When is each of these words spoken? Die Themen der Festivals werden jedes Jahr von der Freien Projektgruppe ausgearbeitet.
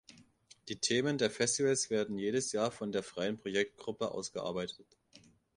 Die 0.67 0.79
Themen 0.79 1.19
der 1.19 1.29
Festivals 1.29 1.91
werden 1.91 2.17
jedes 2.17 2.53
Jahr 2.53 2.71
von 2.71 2.91
der 2.91 3.03
Freien 3.03 3.37
Projektgruppe 3.37 4.09
ausgearbeitet. 4.09 4.97